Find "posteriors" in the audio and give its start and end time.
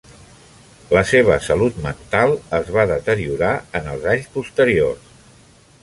4.39-5.17